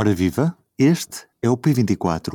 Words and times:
Ora 0.00 0.14
viva, 0.14 0.56
este 0.78 1.28
é 1.42 1.50
o 1.50 1.58
P24. 1.58 2.32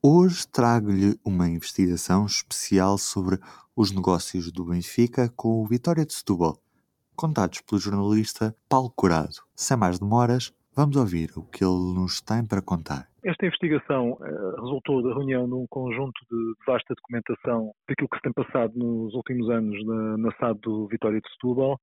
Hoje 0.00 0.46
trago-lhe 0.46 1.18
uma 1.26 1.48
investigação 1.48 2.26
especial 2.26 2.96
sobre 2.96 3.40
os 3.74 3.90
negócios 3.90 4.52
do 4.52 4.66
Benfica 4.66 5.28
com 5.36 5.60
o 5.60 5.66
Vitória 5.66 6.06
de 6.06 6.12
Setúbal, 6.12 6.58
contados 7.16 7.60
pelo 7.62 7.80
jornalista 7.80 8.54
Paulo 8.68 8.88
Curado. 8.94 9.42
Sem 9.52 9.76
mais 9.76 9.98
demoras, 9.98 10.54
vamos 10.76 10.94
ouvir 10.94 11.30
o 11.36 11.42
que 11.42 11.64
ele 11.64 11.92
nos 11.92 12.20
tem 12.20 12.46
para 12.46 12.62
contar. 12.62 13.08
Esta 13.24 13.46
investigação 13.46 14.12
uh, 14.12 14.62
resultou 14.62 15.02
da 15.02 15.12
reunião 15.12 15.48
de 15.48 15.54
um 15.54 15.66
conjunto 15.66 16.20
de 16.30 16.54
vasta 16.64 16.94
documentação 16.94 17.74
daquilo 17.88 18.08
que 18.10 18.16
se 18.18 18.22
tem 18.22 18.32
passado 18.32 18.78
nos 18.78 19.12
últimos 19.14 19.50
anos 19.50 19.84
na, 19.84 20.18
na 20.18 20.30
SAD 20.38 20.60
do 20.60 20.86
Vitória 20.86 21.20
de 21.20 21.28
Setúbal 21.32 21.80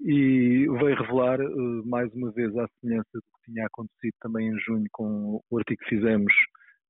e 0.00 0.66
veio 0.66 0.96
revelar 0.96 1.40
uh, 1.40 1.86
mais 1.86 2.12
uma 2.14 2.30
vez 2.32 2.56
a 2.56 2.68
semelhança 2.80 3.08
do 3.14 3.22
que 3.22 3.52
tinha 3.52 3.66
acontecido 3.66 4.14
também 4.20 4.48
em 4.48 4.58
junho 4.60 4.86
com 4.92 5.40
o 5.50 5.58
artigo 5.58 5.80
que 5.82 5.88
fizemos 5.88 6.32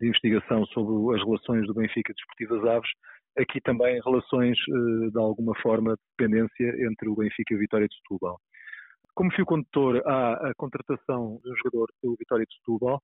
de 0.01 0.09
investigação 0.09 0.67
sobre 0.67 1.17
as 1.17 1.25
relações 1.25 1.67
do 1.67 1.75
Benfica 1.75 2.13
Desportivo 2.13 2.57
das 2.57 2.77
Aves, 2.77 2.91
aqui 3.39 3.61
também 3.61 4.01
relações 4.05 4.59
uh, 4.69 5.11
de 5.11 5.19
alguma 5.19 5.55
forma 5.61 5.95
de 5.95 6.03
dependência 6.19 6.87
entre 6.87 7.09
o 7.09 7.15
Benfica 7.15 7.55
e 7.55 7.57
o 7.57 7.61
Vitória 7.61 7.87
de 7.87 7.97
Setúbal. 7.97 8.39
Como 9.15 9.33
fio 9.33 9.47
condutor 9.47 10.03
há 10.07 10.51
a 10.51 10.55
contratação 10.57 11.41
de 11.43 11.51
um 11.51 11.57
jogador 11.57 11.89
do 12.03 12.17
Vitória 12.17 12.45
de 12.45 12.55
Setúbal 12.57 13.01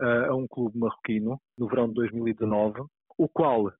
uh, 0.00 0.30
a 0.30 0.34
um 0.34 0.46
clube 0.48 0.78
marroquino 0.78 1.40
no 1.56 1.68
verão 1.68 1.88
de 1.88 1.94
2019, 1.94 2.82
o 3.16 3.28
qual 3.28 3.72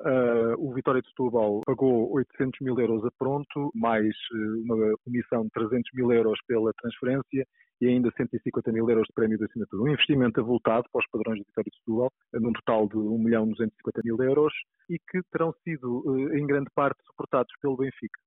Uh, 0.00 0.54
o 0.58 0.74
Vitória 0.74 1.00
de 1.00 1.08
Setúbal 1.08 1.60
pagou 1.64 2.12
800 2.12 2.60
mil 2.60 2.78
euros 2.80 3.04
a 3.04 3.10
pronto, 3.16 3.70
mais 3.74 4.12
uh, 4.32 4.62
uma 4.64 4.96
comissão 5.04 5.44
de 5.44 5.50
300 5.50 5.90
mil 5.94 6.12
euros 6.12 6.38
pela 6.48 6.72
transferência 6.74 7.46
e 7.80 7.86
ainda 7.86 8.10
150 8.16 8.72
mil 8.72 8.88
euros 8.90 9.06
de 9.06 9.14
prémio 9.14 9.38
de 9.38 9.44
assinatura. 9.44 9.82
Um 9.82 9.88
investimento 9.88 10.40
avultado 10.40 10.86
para 10.92 10.98
os 10.98 11.06
padrões 11.10 11.38
do 11.38 11.44
Vitória 11.46 11.70
de 11.70 11.78
Setúbal, 11.78 12.10
num 12.32 12.52
total 12.52 12.88
de 12.88 12.96
1 12.96 13.18
milhão 13.18 13.48
250 13.48 14.00
mil 14.04 14.20
euros 14.20 14.52
e 14.90 14.98
que 14.98 15.22
terão 15.30 15.54
sido, 15.62 16.02
uh, 16.04 16.36
em 16.36 16.46
grande 16.46 16.70
parte, 16.74 17.00
suportados 17.06 17.52
pelo 17.62 17.76
Benfica. 17.76 18.20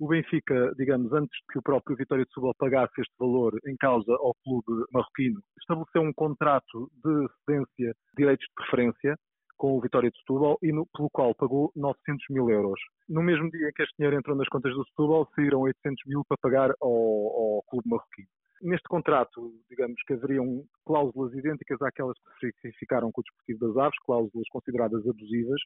O 0.00 0.08
Benfica, 0.08 0.74
digamos, 0.76 1.12
antes 1.12 1.38
que 1.52 1.60
o 1.60 1.62
próprio 1.62 1.96
Vitória 1.96 2.24
de 2.24 2.30
Setúbal 2.30 2.54
pagasse 2.58 3.00
este 3.00 3.14
valor 3.16 3.56
em 3.64 3.76
causa 3.76 4.12
ao 4.14 4.34
clube 4.42 4.84
marroquino, 4.92 5.40
estabeleceu 5.60 6.02
um 6.02 6.12
contrato 6.12 6.90
de 7.04 7.28
cedência 7.44 7.94
de 7.94 8.16
direitos 8.16 8.44
de 8.44 8.54
preferência 8.56 9.16
com 9.62 9.78
o 9.78 9.80
Vitória 9.80 10.10
de 10.10 10.18
Setúbal 10.18 10.58
e 10.60 10.72
no, 10.72 10.84
pelo 10.86 11.08
qual 11.08 11.32
pagou 11.36 11.70
900 11.76 12.26
mil 12.30 12.50
euros. 12.50 12.80
No 13.08 13.22
mesmo 13.22 13.48
dia 13.48 13.68
em 13.68 13.72
que 13.72 13.84
este 13.84 13.94
dinheiro 13.96 14.18
entrou 14.18 14.36
nas 14.36 14.48
contas 14.48 14.74
do 14.74 14.84
Setúbal, 14.86 15.28
saíram 15.36 15.60
800 15.60 16.02
mil 16.06 16.24
para 16.24 16.36
pagar 16.42 16.74
ao, 16.80 16.90
ao 16.90 17.62
clube 17.68 17.88
marroquino. 17.88 18.26
Neste 18.60 18.88
contrato, 18.88 19.52
digamos 19.70 20.02
que 20.04 20.14
haveriam 20.14 20.64
cláusulas 20.84 21.32
idênticas 21.34 21.80
àquelas 21.80 22.16
que 22.40 22.50
se 22.60 22.72
ficaram 22.76 23.12
com 23.12 23.20
o 23.20 23.22
Desportivo 23.22 23.68
das 23.68 23.76
Aves, 23.84 23.98
cláusulas 24.04 24.48
consideradas 24.50 25.06
abusivas, 25.06 25.60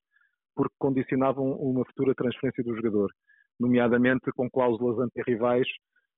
porque 0.55 0.75
condicionavam 0.79 1.53
uma 1.53 1.83
futura 1.87 2.15
transferência 2.15 2.63
do 2.65 2.77
jogador, 2.77 3.11
nomeadamente 3.59 4.31
com 4.33 4.51
cláusulas 4.51 4.99
anti-rivais, 4.99 5.67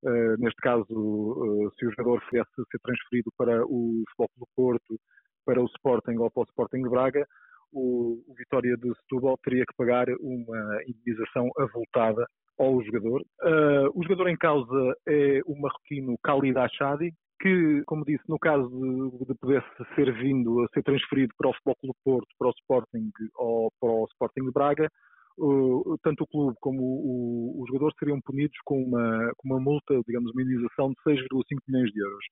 uh, 0.03 0.37
neste 0.41 0.61
caso, 0.63 0.85
uh, 0.91 1.71
se 1.79 1.87
o 1.87 1.91
jogador 1.91 2.25
viesse 2.33 2.51
ser 2.57 2.79
transferido 2.83 3.31
para 3.37 3.65
o 3.65 4.03
Futebol 4.09 4.31
do 4.37 4.49
Porto, 4.57 5.01
para 5.47 5.63
o 5.63 5.67
Sporting 5.67 6.17
ou 6.17 6.29
para 6.29 6.43
o 6.43 6.47
Sporting 6.47 6.83
Braga, 6.83 7.25
o, 7.73 8.23
o 8.27 8.35
Vitória 8.35 8.77
de 8.77 8.95
Setúbal 9.03 9.37
teria 9.43 9.65
que 9.65 9.77
pagar 9.77 10.07
uma 10.21 10.81
indenização 10.87 11.51
avultada 11.59 12.27
ao 12.59 12.83
jogador. 12.83 13.23
Uh, 13.43 13.89
o 13.95 14.03
jogador 14.03 14.29
em 14.29 14.37
causa 14.37 14.95
é 15.07 15.41
o 15.47 15.55
marroquino 15.61 16.19
Khalid 16.27 16.59
Achadi, 16.59 17.13
que, 17.41 17.83
como 17.87 18.05
disse, 18.05 18.25
no 18.29 18.39
caso 18.39 18.69
de, 18.69 19.27
de 19.27 19.35
pudesse 19.39 19.67
ser 19.95 20.13
vindo 20.13 20.61
a 20.63 20.69
ser 20.75 20.83
transferido 20.83 21.33
para 21.39 21.51
o 21.51 21.53
Futebol 21.55 21.77
Clube 21.77 21.97
Porto, 22.05 22.29
para 22.37 22.49
o 22.49 22.51
Sporting 22.51 23.11
ou 23.37 23.71
para 23.81 23.91
o 23.91 24.07
Sporting 24.13 24.45
de 24.45 24.51
Braga, 24.51 24.91
uh, 25.39 25.97
tanto 26.03 26.25
o 26.25 26.27
clube 26.27 26.57
como 26.61 26.83
o, 26.83 27.63
o, 27.63 27.91
seriam 27.99 28.21
punidos 28.21 28.59
com 28.65 28.83
uma, 28.83 29.33
com 29.37 29.49
uma 29.49 29.61
multa, 29.61 30.01
digamos, 30.07 30.33
uma 30.33 30.43
indenização 30.43 30.91
de 30.91 30.97
6,5 31.15 31.43
milhões 31.69 31.93
de 31.93 32.01
euros. 32.01 32.25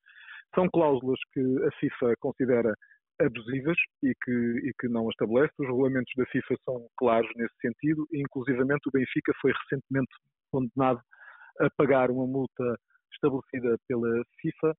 São 0.54 0.68
cláusulas 0.68 1.18
que 1.32 1.40
a 1.40 1.70
FIFA 1.78 2.14
considera 2.18 2.74
abusivas 3.20 3.76
e 4.02 4.12
que, 4.24 4.30
e 4.30 4.72
que 4.80 4.88
não 4.88 5.08
estabelece. 5.08 5.52
Os 5.58 5.66
regulamentos 5.66 6.12
da 6.16 6.26
FIFA 6.26 6.54
são 6.64 6.86
claros 6.96 7.30
nesse 7.36 7.54
sentido 7.60 8.06
e, 8.12 8.20
inclusivamente, 8.20 8.88
o 8.88 8.92
Benfica 8.92 9.32
foi 9.40 9.52
recentemente 9.52 10.12
condenado 10.50 11.00
a 11.60 11.70
pagar 11.76 12.10
uma 12.10 12.26
multa 12.26 12.76
estabelecida 13.12 13.78
pela 13.88 14.22
FIFA 14.40 14.74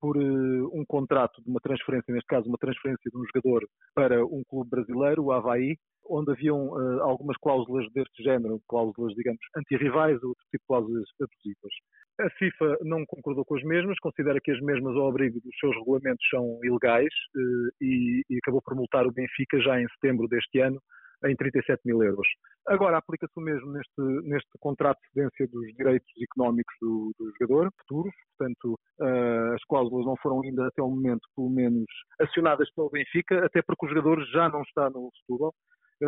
por 0.00 0.16
uh, 0.16 0.70
um 0.72 0.84
contrato 0.86 1.42
de 1.42 1.50
uma 1.50 1.60
transferência, 1.60 2.12
neste 2.12 2.26
caso 2.26 2.48
uma 2.48 2.58
transferência 2.58 3.10
de 3.10 3.18
um 3.18 3.24
jogador 3.26 3.68
para 3.94 4.24
um 4.24 4.42
clube 4.48 4.70
brasileiro, 4.70 5.24
o 5.24 5.32
Havaí, 5.32 5.76
onde 6.10 6.32
haviam 6.32 6.68
uh, 6.68 7.02
algumas 7.02 7.36
cláusulas 7.38 7.86
deste 7.92 8.22
género, 8.22 8.60
cláusulas, 8.68 9.14
digamos, 9.14 9.40
antirrivais 9.56 10.22
ou 10.22 10.30
outro 10.30 10.44
tipo 10.50 10.62
de 10.62 10.66
cláusulas 10.66 11.08
abusivas. 11.20 11.72
A 12.20 12.30
FIFA 12.30 12.78
não 12.82 13.06
concordou 13.06 13.44
com 13.44 13.56
as 13.56 13.62
mesmas, 13.62 13.98
considera 14.00 14.40
que 14.42 14.50
as 14.50 14.60
mesmas, 14.60 14.94
ao 14.96 15.08
abrigo 15.08 15.40
dos 15.40 15.56
seus 15.58 15.74
regulamentos, 15.76 16.26
são 16.28 16.58
ilegais 16.62 17.12
uh, 17.36 17.70
e, 17.80 18.22
e 18.28 18.38
acabou 18.38 18.60
por 18.62 18.74
multar 18.74 19.06
o 19.06 19.12
Benfica 19.12 19.60
já 19.60 19.80
em 19.80 19.86
setembro 19.94 20.28
deste 20.28 20.60
ano 20.60 20.80
em 21.24 21.36
37 21.36 21.80
mil 21.84 22.02
euros. 22.02 22.26
Agora, 22.66 22.98
aplica-se 22.98 23.32
o 23.36 23.42
mesmo 23.42 23.72
neste, 23.72 24.00
neste 24.24 24.50
contrato 24.58 24.98
de 25.00 25.08
cedência 25.08 25.48
dos 25.48 25.66
direitos 25.76 26.10
económicos 26.22 26.74
do, 26.80 27.12
do 27.18 27.30
jogador, 27.38 27.70
futuros, 27.80 28.14
portanto, 28.36 28.78
uh, 29.00 29.54
as 29.54 29.64
cláusulas 29.64 30.06
não 30.06 30.16
foram 30.22 30.42
ainda 30.42 30.66
até 30.66 30.82
o 30.82 30.88
momento, 30.88 31.22
pelo 31.34 31.50
menos, 31.50 31.86
acionadas 32.20 32.72
pelo 32.74 32.90
Benfica, 32.90 33.44
até 33.44 33.62
porque 33.62 33.86
o 33.86 33.88
jogador 33.88 34.24
já 34.26 34.48
não 34.48 34.62
está 34.62 34.88
no 34.90 35.10
Setúbal, 35.20 35.52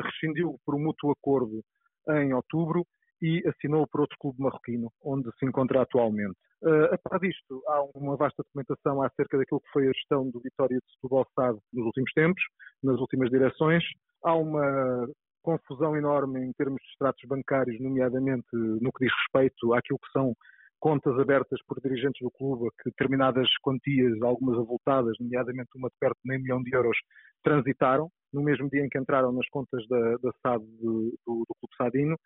rescindiu 0.00 0.58
por 0.64 0.78
mútuo 0.78 1.10
acordo 1.10 1.62
em 2.08 2.32
outubro 2.32 2.84
e 3.20 3.42
assinou 3.48 3.86
por 3.86 4.00
outro 4.00 4.16
clube 4.18 4.40
marroquino, 4.40 4.92
onde 5.04 5.30
se 5.38 5.46
encontra 5.46 5.82
atualmente. 5.82 6.36
Uh, 6.62 6.94
a 6.94 6.98
par 6.98 7.18
disto, 7.20 7.62
há 7.66 7.82
uma 7.94 8.16
vasta 8.16 8.42
documentação 8.42 9.02
acerca 9.02 9.36
daquilo 9.36 9.60
que 9.60 9.70
foi 9.72 9.88
a 9.88 9.92
gestão 9.92 10.30
do 10.30 10.40
Vitória 10.40 10.78
de 10.78 10.92
Setúbal 10.94 11.22
Estado 11.28 11.58
nos 11.72 11.86
últimos 11.86 12.12
tempos, 12.12 12.42
nas 12.82 12.98
últimas 12.98 13.30
direções. 13.30 13.82
Há 14.24 14.34
uma 14.34 15.08
confusão 15.42 15.96
enorme 15.96 16.40
em 16.40 16.52
termos 16.52 16.80
de 16.80 16.88
extratos 16.90 17.22
bancários, 17.28 17.80
nomeadamente 17.80 18.46
no 18.52 18.92
que 18.92 19.06
diz 19.06 19.12
respeito 19.24 19.74
àquilo 19.74 19.98
que 19.98 20.12
são 20.12 20.34
contas 20.78 21.18
abertas 21.18 21.60
por 21.66 21.80
dirigentes 21.80 22.20
do 22.20 22.30
clube, 22.30 22.70
que 22.82 22.90
determinadas 22.90 23.48
quantias, 23.62 24.20
algumas 24.22 24.58
avultadas, 24.58 25.16
nomeadamente 25.20 25.70
uma 25.76 25.88
de 25.88 25.94
perto 25.98 26.18
de 26.24 26.28
meio 26.28 26.42
milhão 26.42 26.62
de 26.62 26.74
euros, 26.74 26.96
transitaram 27.42 28.08
no 28.32 28.42
mesmo 28.42 28.68
dia 28.70 28.84
em 28.84 28.88
que 28.88 28.98
entraram 28.98 29.32
nas 29.32 29.48
contas 29.48 29.86
da, 29.88 30.16
da 30.18 30.32
SAD 30.42 30.64
do, 30.80 31.18
do, 31.26 31.44
do 31.48 31.54
Clube 31.60 31.76
Sadino 31.76 32.18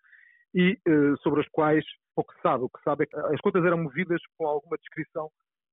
e 0.55 0.77
eh, 0.87 1.15
sobre 1.21 1.41
as 1.41 1.47
quais 1.49 1.85
pouco 2.15 2.33
se 2.33 2.41
sabe. 2.41 2.63
O 2.63 2.69
que 2.69 2.81
sabe 2.83 3.03
é 3.03 3.07
que 3.07 3.15
as 3.15 3.41
contas 3.41 3.63
eram 3.63 3.83
movidas 3.83 4.21
com 4.37 4.47
alguma 4.47 4.77
descrição 4.77 5.29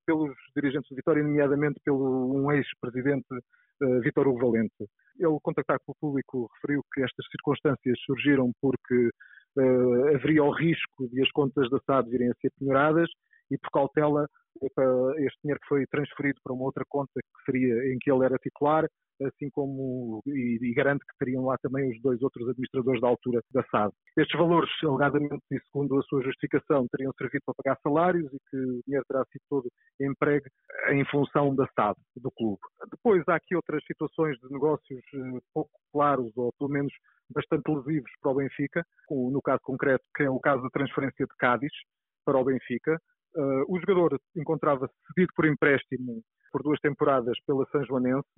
pelos 0.07 0.35
dirigentes 0.55 0.89
do 0.91 0.97
Vitória, 0.97 1.23
nomeadamente 1.23 1.81
pelo 1.83 2.35
um 2.35 2.53
ex-presidente 2.53 3.27
uh, 3.33 4.01
Vítor 4.01 4.29
Hugo 4.29 4.41
Valente. 4.41 4.85
Ele, 5.19 5.39
contactado 5.43 5.81
pelo 5.87 5.97
público, 5.99 6.51
referiu 6.57 6.85
que 6.93 7.03
estas 7.03 7.25
circunstâncias 7.31 7.99
surgiram 8.05 8.53
porque 8.61 9.09
uh, 9.57 10.15
haveria 10.15 10.45
o 10.45 10.51
risco 10.51 11.09
de 11.09 11.23
as 11.23 11.31
contas 11.31 11.71
da 11.71 11.79
SAD 11.87 12.11
virem 12.11 12.31
a 12.31 12.35
ser 12.35 12.51
penhoradas 12.59 13.09
e, 13.55 13.59
por 13.59 13.71
cautela, 13.71 14.27
este 14.63 15.39
dinheiro 15.43 15.61
que 15.61 15.69
foi 15.69 15.87
transferido 15.87 16.41
para 16.43 16.53
uma 16.53 16.65
outra 16.65 16.85
conta 16.89 17.13
que 17.15 17.45
seria 17.45 17.93
em 17.93 17.99
que 17.99 18.11
ele 18.11 18.25
era 18.25 18.39
titular, 18.39 18.87
assim 19.23 19.49
como 19.51 20.23
e, 20.27 20.59
e 20.61 20.75
garante 20.75 21.05
que 21.05 21.19
teriam 21.19 21.45
lá 21.45 21.57
também 21.59 21.91
os 21.91 22.01
dois 22.03 22.21
outros 22.23 22.49
administradores 22.49 23.01
da 23.01 23.09
altura 23.09 23.41
da 23.53 23.63
SAD. 23.65 23.93
Estes 24.17 24.39
valores, 24.39 24.71
alegadamente 24.83 25.43
e 25.51 25.61
segundo 25.67 25.99
a 25.99 26.03
sua 26.03 26.23
justificação, 26.23 26.87
teriam 26.91 27.13
servido 27.17 27.43
para 27.47 27.55
pagar 27.63 27.81
salários 27.83 28.33
e 28.33 28.39
que 28.51 28.57
o 28.57 28.83
dinheiro 28.87 29.05
terá 29.09 29.25
sido 29.27 29.43
todo 29.49 29.69
empregue 30.01 30.47
em 30.91 31.05
função 31.07 31.55
da 31.55 31.67
SAD, 31.77 31.97
do 32.17 32.31
clube. 32.33 32.61
Depois 32.91 33.23
há 33.29 33.37
aqui 33.37 33.55
outras 33.55 33.85
situações 33.87 34.37
de 34.39 34.53
negócios 34.53 35.01
eh, 35.15 35.39
pouco 35.53 35.71
claros 35.93 36.33
ou 36.37 36.53
pelo 36.59 36.71
menos 36.71 36.93
bastante 37.31 37.71
lesivos 37.71 38.11
para 38.21 38.33
o 38.33 38.35
Benfica, 38.35 38.85
no 39.11 39.41
caso 39.41 39.61
concreto, 39.63 40.05
que 40.15 40.25
é 40.25 40.31
o 40.31 40.41
caso 40.41 40.63
da 40.63 40.71
transferência 40.71 41.25
de 41.25 41.37
Cádiz 41.39 41.73
para 42.25 42.39
o 42.39 42.45
Benfica. 42.45 42.99
Uh, 43.37 43.65
o 43.69 43.81
jogador 43.81 44.21
encontrava-se 44.37 44.95
cedido 45.09 45.33
por 45.35 45.47
empréstimo 45.47 46.23
por 46.53 46.63
duas 46.63 46.79
temporadas 46.81 47.37
pela 47.47 47.67
São 47.73 47.85
Joanense, 47.85 48.29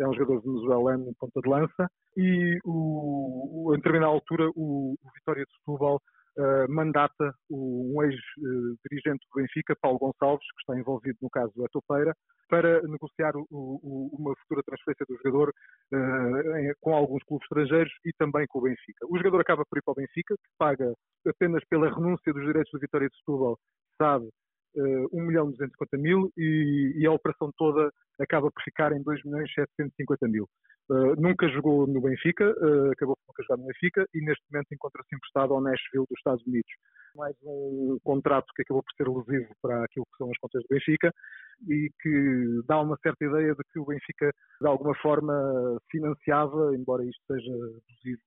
é 0.00 0.08
um 0.08 0.14
jogador 0.14 0.40
venezuelano 0.40 1.10
em 1.10 1.14
ponta 1.14 1.40
de 1.40 1.48
lança, 1.48 1.90
e 2.16 2.58
o, 2.64 3.68
o, 3.68 3.74
em 3.74 3.76
determinada 3.76 4.12
altura 4.12 4.48
o, 4.54 4.94
o 4.94 5.10
Vitória 5.14 5.44
de 5.44 5.52
Setúbal 5.58 5.96
uh, 5.96 6.72
mandata 6.72 7.34
o, 7.50 7.94
um 7.94 8.02
ex-dirigente 8.04 9.26
do 9.28 9.42
Benfica, 9.42 9.76
Paulo 9.82 9.98
Gonçalves, 9.98 10.46
que 10.54 10.60
está 10.60 10.80
envolvido 10.80 11.18
no 11.20 11.28
caso 11.28 11.52
do 11.54 11.64
Etopeira, 11.64 12.14
para 12.48 12.80
negociar 12.82 13.32
uma 13.50 14.34
futura 14.36 14.62
transferência 14.64 15.04
do 15.06 15.16
jogador 15.16 15.50
uh, 15.50 16.74
com 16.80 16.94
alguns 16.94 17.22
clubes 17.24 17.44
estrangeiros 17.44 17.92
e 18.04 18.12
também 18.18 18.46
com 18.48 18.60
o 18.60 18.62
Benfica. 18.62 19.06
O 19.06 19.18
jogador 19.18 19.40
acaba 19.40 19.64
por 19.68 19.78
ir 19.78 19.82
para 19.82 19.92
o 19.92 19.96
Benfica, 19.96 20.34
que 20.34 20.50
paga 20.56 20.94
apenas 21.26 21.62
pela 21.68 21.92
renúncia 21.92 22.32
dos 22.32 22.46
direitos 22.46 22.70
do 22.72 22.80
Vitória 22.80 23.08
de 23.08 23.16
Setúbal, 23.18 23.58
sabe, 23.98 24.28
uh, 24.76 25.08
1 25.12 25.22
milhão 25.26 25.50
250 25.50 25.96
mil 25.98 26.32
e, 26.36 26.94
e, 26.96 27.06
a 27.06 27.12
operação 27.12 27.50
toda 27.56 27.90
acaba 28.18 28.50
por 28.50 28.62
ficar 28.62 28.92
em 28.92 29.02
2 29.02 29.24
milhões 29.24 29.52
750 29.52 30.28
mil. 30.28 30.48
Uh, 30.90 31.20
nunca 31.20 31.46
jogou 31.48 31.86
no 31.86 32.00
Benfica, 32.00 32.50
uh, 32.50 32.90
acabou 32.92 33.16
por 33.16 33.24
nunca 33.28 33.42
jogar 33.42 33.58
no 33.58 33.66
Benfica 33.66 34.06
e 34.14 34.20
neste 34.22 34.42
momento 34.50 34.72
encontra-se 34.72 35.14
emprestado 35.14 35.52
ao 35.52 35.60
Nashville 35.60 36.06
dos 36.08 36.18
Estados 36.18 36.46
Unidos. 36.46 36.70
Mais 37.14 37.34
um 37.42 37.98
contrato 38.04 38.46
que 38.54 38.62
acabou 38.62 38.82
por 38.82 38.92
ser 38.94 39.08
lesivo 39.08 39.52
para 39.60 39.84
aquilo 39.84 40.06
que 40.06 40.16
são 40.16 40.30
as 40.30 40.38
contas 40.38 40.62
do 40.62 40.68
Benfica 40.70 41.12
e 41.68 41.90
que 42.00 42.62
dá 42.66 42.80
uma 42.80 42.96
certa 43.02 43.24
ideia 43.24 43.54
de 43.54 43.62
que 43.72 43.80
o 43.80 43.84
Benfica 43.84 44.30
de 44.60 44.66
alguma 44.66 44.94
forma 44.96 45.34
financiava, 45.90 46.74
embora 46.74 47.04
isto 47.04 47.20
seja 47.26 47.52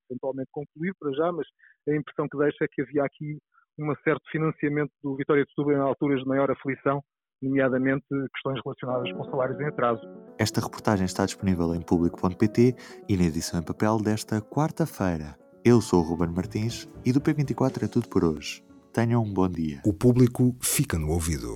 eventualmente 0.10 0.50
concluir 0.52 0.94
para 1.00 1.12
já, 1.14 1.32
mas 1.32 1.48
a 1.88 1.96
impressão 1.96 2.28
que 2.28 2.38
deixa 2.38 2.66
é 2.66 2.68
que 2.70 2.82
havia 2.82 3.06
aqui 3.06 3.40
um 3.80 3.94
certo 4.04 4.22
financiamento 4.32 4.92
do 5.04 5.16
Vitória 5.16 5.44
de 5.44 5.50
Setúbal 5.50 5.76
em 5.76 5.80
alturas 5.80 6.22
de 6.22 6.28
maior 6.28 6.50
aflição, 6.52 7.02
nomeadamente 7.42 8.06
questões 8.34 8.60
relacionadas 8.64 9.12
com 9.14 9.24
salários 9.26 9.60
em 9.60 9.66
atraso. 9.66 10.02
Esta 10.38 10.62
reportagem 10.62 11.06
está 11.06 11.26
disponível 11.26 11.74
em 11.74 11.82
público.pt 11.82 12.76
e 13.10 13.18
na 13.18 13.24
edição 13.24 13.60
em 13.60 13.64
papel 13.64 13.98
desta 13.98 14.42
quarta-feira. 14.42 15.36
Eu 15.64 15.82
sou 15.82 16.00
o 16.00 16.04
Ruben 16.04 16.30
Martins 16.30 16.88
e 17.06 17.12
do 17.12 17.22
P24 17.22 17.84
é 17.84 17.88
tudo 17.88 18.10
por 18.10 18.24
hoje. 18.24 18.64
Tenham 18.94 19.24
um 19.24 19.34
bom 19.34 19.48
dia. 19.48 19.82
O 19.86 19.94
público 19.94 20.56
fica 20.62 20.98
no 20.98 21.12
ouvido. 21.12 21.56